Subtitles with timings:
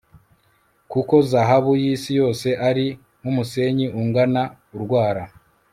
[0.91, 2.87] kuko zahabu y'isi yose ari
[3.19, 4.41] nk'umusenyi ungana
[4.75, 5.23] urwara